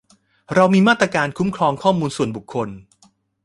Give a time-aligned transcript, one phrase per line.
[0.53, 2.69] เรามีมาตราการคุ้มครองข้อมูลส่วนบุคคล